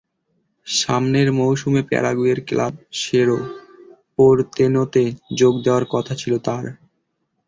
[0.67, 3.37] সামনের মৌসুমে প্যারাগুয়ের ক্লাব সেরো
[4.15, 5.03] পোরতেনোতে
[5.35, 6.65] যোগ দেওয়ার কথা ছিল তাঁর।